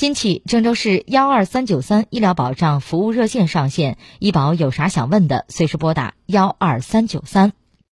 [0.00, 7.52] 今起郑州市幺二三九三医疗保障服务热线上线医保有啥想问的随时拨打幺二三九三。